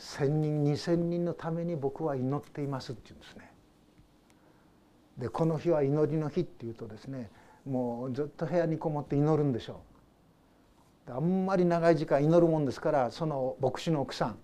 [0.00, 3.52] 千人2,000人のために僕は祈っていますって言うんですね。
[5.18, 7.30] でこの日は祈りの日っていうとですね
[7.66, 9.82] もうずっと部屋にこもって祈るんでしょ
[11.08, 11.12] う。
[11.12, 14.38] あんまり長い時間祈るもんですからその牧師の奥さん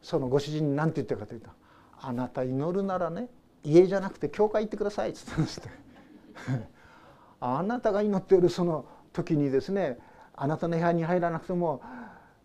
[0.00, 1.50] そのご主人に何て言ってるかというと
[2.00, 3.28] 「あなた祈るならね
[3.62, 5.68] 家じゃなくて教会行ってください」っつってんですって。
[7.40, 9.98] あなたが祈っているその時にですね
[10.34, 11.82] あなたの部屋に入らなくても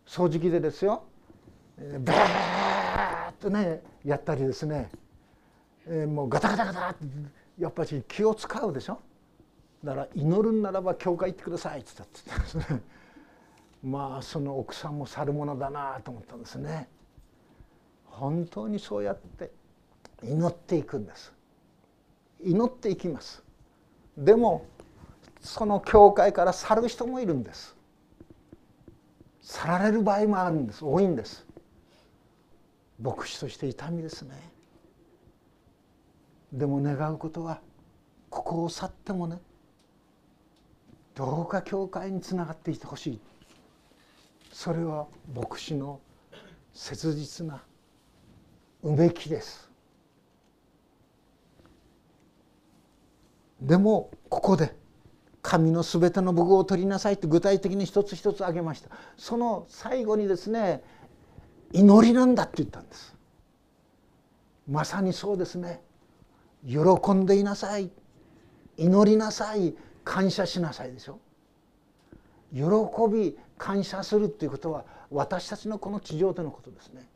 [0.05, 1.03] 掃除機でですよ
[1.99, 4.89] バーッとねやったりですね。
[6.07, 7.05] もうガタガタガタって
[7.57, 8.99] やっぱり気を使うでしょ？
[9.83, 12.81] だから祈るんならば教会行ってくださいって言ったってですね。
[13.83, 16.87] まあその奥さんも去るものだなと思ったんですね。
[18.05, 19.51] 本当にそうやって
[20.21, 21.33] 祈っていくんです。
[22.43, 23.43] 祈っていきます。
[24.15, 24.65] でも
[25.39, 27.75] その教会から去る人もいるんです。
[29.41, 30.85] 去られる場合もあるんです。
[30.85, 31.47] 多いんです。
[33.01, 34.35] 牧師として痛みですね。
[36.53, 37.61] でも願うことは
[38.29, 39.39] ここを去ってもね
[41.15, 43.19] どうか教会につながっていてほしい。
[44.51, 45.99] それは牧師の
[46.73, 47.63] 切実な
[48.83, 49.69] うめきです。
[53.61, 54.75] でもここで
[55.41, 58.89] 神のすべての武具を取りなさいって具体的に一つ一つ挙げました。
[59.17, 60.83] その最後にですね
[61.73, 63.15] 祈りなんだって言ったんです。
[64.67, 65.81] まさにそうですね。
[66.67, 66.79] 喜
[67.13, 67.91] んでいなさい。
[68.77, 69.75] 祈りなさい。
[70.03, 71.19] 感謝しなさいでしょ。
[72.53, 72.61] 喜
[73.11, 77.07] び感謝するっていうことは私たちのこの地上でのことですね。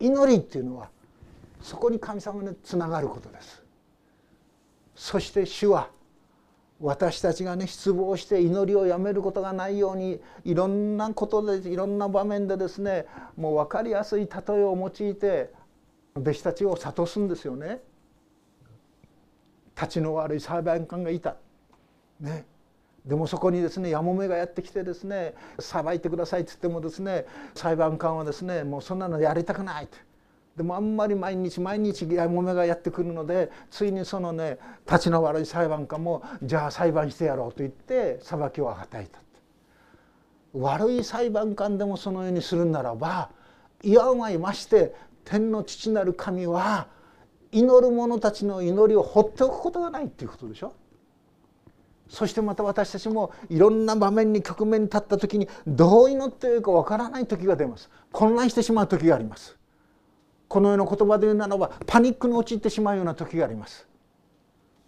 [0.00, 0.90] 祈りっていうのは
[1.62, 3.62] そこに神様につながることです。
[4.94, 5.88] そして主は
[6.80, 13.06] 私たちがね失望して祈りをやめることがないようにいろんなことでいろんな場面でですね
[13.36, 15.50] もう分かりやすい例えを用いて
[16.16, 17.80] 弟子たちを諭すんですよね。
[19.76, 21.36] 立ちの悪い裁判官がいた。
[22.20, 22.46] ね、
[23.04, 29.98] でもそこにですねやもめがやってきてですね裁いてくださいって言ってもですね裁判官はですねもうそんなのやりたくないって
[30.56, 39.24] でもあんまり毎日毎日やもめがやってくるのでついにそのね立ちの悪い裁判官もじゃあ裁判してやろうと言って裁きを与えた
[40.54, 43.30] 悪い裁判官でもそのようにするならば
[43.82, 44.94] いわまいまして
[45.24, 46.86] 天の父なる神は
[47.50, 50.74] 祈る者たちの祈りを放っておくことがないっていうことでしょ。
[52.08, 57.90] そしてまた私たちもいろんな場面に局面に立った時にどう祈っていいかわからない時が出ます。
[58.12, 59.56] 混乱してしまう時があります。
[60.48, 63.86] この世の言葉で言うならばパニックに陥ってしまうような時があります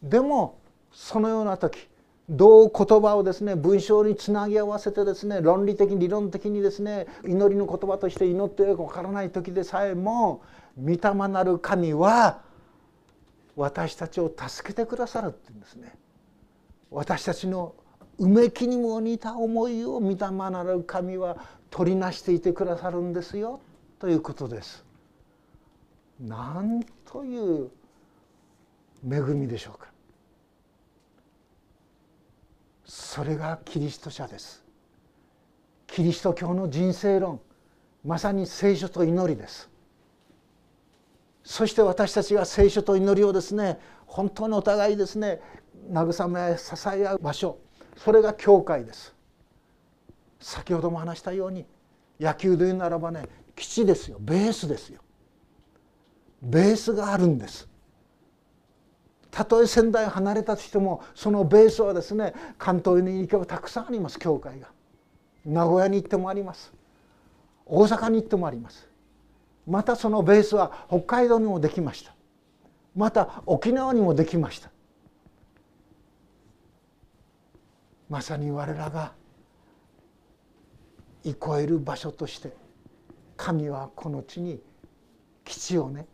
[0.02, 0.58] でも
[0.92, 1.88] そのような時
[2.28, 10.42] どう言葉をですね文章につなぎ合わせてですね論理的理論的にですね祈りの言葉として祈ってよくわからない時でさえも
[10.80, 12.40] 御霊なる神は
[13.54, 15.94] 私たちを助けてくださるって言うんですね。
[16.90, 17.74] 私たちの
[18.18, 21.38] うめきにも似た思いを御霊なる神は
[21.70, 23.60] 取りなしていてくださるんですよ
[23.98, 24.85] ということです。
[26.20, 27.70] なんという
[29.08, 29.88] 恵みでしょうか。
[32.84, 34.64] それがキリスト者です。
[35.86, 37.40] キリスト教の人生論
[38.04, 39.68] まさに聖書と祈りです。
[41.46, 45.40] そして私たちが聖書と祈りをですね本当にお互いですね
[45.92, 47.58] 慰め支え合う場所
[47.96, 49.14] それが教会です
[50.40, 51.64] 先ほども話したように
[52.18, 55.00] 野球で言うならばね基地ですよベースですよ
[56.42, 57.68] ベースがあるんです。
[59.30, 64.68] たとえ仙台を離れたとしてもそのベースはですね関東に行けばたくさんあります教会が。
[65.44, 66.72] 名古屋に行ってもあります。
[67.66, 68.88] 大阪に行ってもあります。
[69.66, 72.14] またそのベースは北海道にもできました。
[72.94, 74.70] また沖縄にもできました。
[78.08, 79.12] まさに我らが
[81.24, 82.52] 憩える場所として
[83.36, 84.60] 神はこの地に
[85.44, 86.06] 基地をね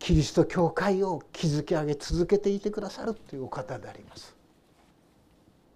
[0.00, 4.34] キリスト教会を築き上げ続けていてくださるというお方であります。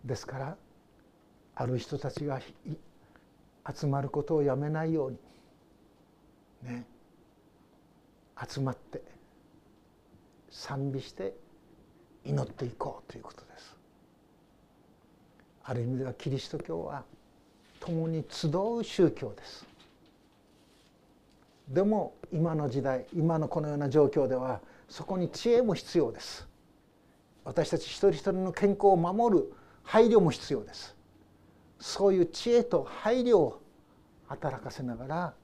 [0.05, 0.57] ですから
[1.55, 2.41] ある人たちが
[3.72, 5.18] 集まることをやめないように
[6.62, 6.87] ね
[8.49, 9.03] 集まって
[10.51, 11.35] 賛美して
[12.25, 13.77] 祈っていこうということです。
[15.64, 17.05] ある意味ではキリスト教は
[17.79, 19.66] 共に集う宗教です
[21.68, 26.46] でも今の時代今のこのような状況ではそこに知恵も必要です。
[27.44, 29.52] 私たち一人一人の健康を守る
[29.82, 30.94] 配慮も必要です。
[31.78, 33.62] そういう知恵と配慮を
[34.26, 35.34] 働かせながら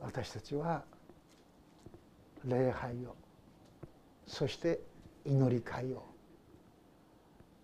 [0.00, 0.82] 私たちは
[2.44, 3.14] 礼拝を
[4.26, 4.80] そして
[5.24, 6.04] 祈り会を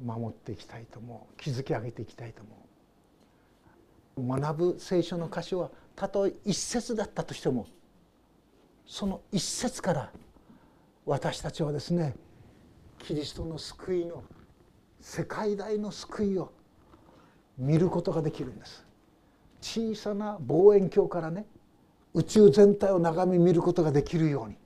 [0.04, 1.42] 守っていきたいと思う。
[1.42, 4.40] 築き上げていきたいと思う。
[4.40, 7.66] 学ぶ聖書の箇所はたとえ一節だったとしても
[8.86, 10.12] その一節から
[11.04, 12.14] 私たちはですね
[13.00, 14.22] キリストの救いの
[15.00, 16.52] 世界大の救いを
[17.58, 18.86] 見ることができるんです。
[19.60, 21.46] 小さな望遠鏡からね
[22.14, 24.56] 宇宙全体を眺め見ることができるように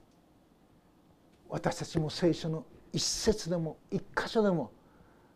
[1.49, 4.71] 私たちも聖書の一節でも一箇所でも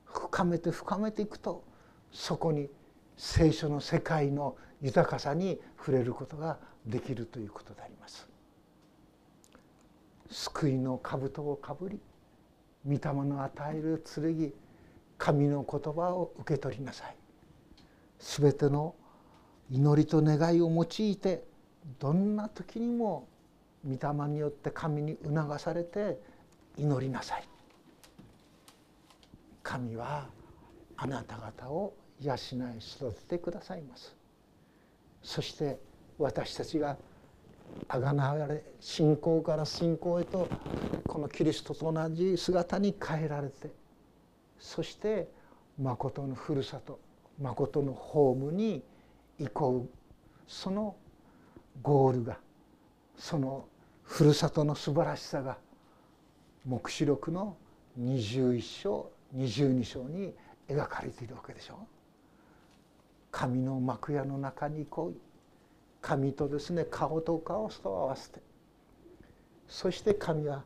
[0.05, 1.65] 深めて深めていくと
[2.13, 2.69] そこに
[3.17, 8.29] 聖書の世界の豊かさに触れることができるということであります。
[10.31, 12.01] 救いの兜をかぶり
[12.85, 14.53] 御霊の与える剣
[15.19, 17.17] 神の言葉を受け取りなさい。
[18.19, 18.95] すべての
[19.71, 21.45] 祈りと願いを用いて
[21.99, 23.29] どんな時にも
[23.85, 26.19] 御霊によって神に促されて
[26.77, 27.49] 祈りなさい。
[29.63, 30.29] 神は
[30.97, 32.37] あなた方を養い
[32.79, 34.16] 育ててくださいます
[35.27, 35.77] そして
[36.19, 36.97] 私たちが
[37.89, 40.49] あがなわれ信仰から信仰へと
[41.09, 43.73] このキリストと同じ姿に変えられて
[44.61, 45.29] そして
[45.83, 47.01] 誠のふるさと
[47.43, 48.85] 誠のホームに
[49.41, 49.91] 行こう
[50.47, 50.95] その
[51.83, 52.39] ゴールが
[53.19, 53.67] その
[54.05, 55.59] ふるさとの素晴らしさが
[56.65, 57.57] 黙示録の
[58.01, 60.33] 21章22章に
[60.69, 61.96] 描かれているわけでしょう。
[63.37, 65.15] 神の幕屋の中に来い。
[66.01, 68.41] 神とですね顔と顔と合わせて。
[69.69, 70.65] そして神は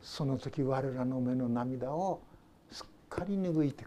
[0.00, 2.22] その時我らの目の涙を
[2.72, 3.84] すっかり拭いて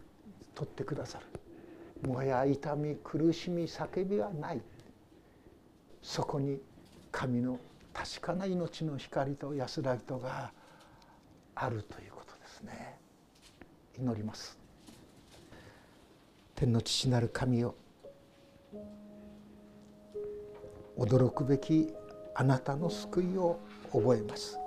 [0.54, 2.08] 取ってくださる。
[2.08, 4.62] もはや痛み苦しみ叫びはない。
[6.04, 6.62] そこに
[7.12, 7.58] 神の
[7.94, 10.52] 確かな命の光と安らぎとが
[11.56, 12.96] あるということですね。
[13.98, 14.56] 祈ります。
[16.54, 17.74] 天の父なる神よ
[20.98, 21.94] 驚くべき
[22.36, 23.60] あなたの救いを
[23.92, 24.58] 覚えます。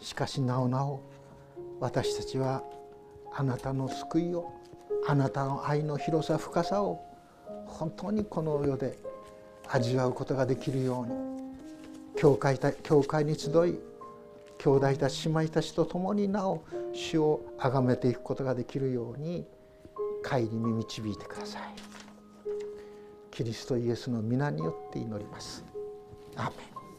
[0.00, 1.00] しかしなおなお
[1.80, 2.62] 私たちは
[3.32, 4.52] あなたの救いを
[5.06, 7.04] あなたの愛の広さ深さを
[7.66, 8.98] 本当にこの世で
[9.68, 11.28] 味わうことができるように
[12.16, 13.78] 教会教会に集い
[14.58, 19.46] 兄弟たち姉妹たちと共になお主を崇めていくことができるように
[20.28, 22.07] 帰りに導いてください。
[23.38, 25.64] キリストイエスの皆によって祈ります。
[26.34, 26.77] アーメン。